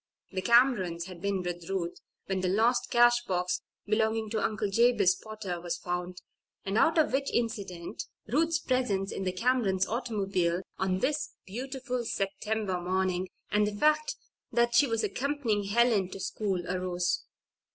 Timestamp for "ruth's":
8.25-8.57